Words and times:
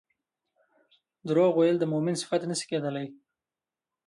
دروغ 1.27 1.51
ويل 1.57 1.77
د 1.79 1.85
مؤمن 1.93 2.15
صفت 2.21 2.41
نه 2.49 2.55
شي 2.59 2.65
کيدلی 2.71 3.07